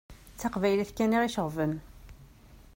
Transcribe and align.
D 0.35 0.37
taqbaylit 0.39 0.91
kan 0.93 1.15
i 1.15 1.17
ɣ-iceɣben. 1.21 1.73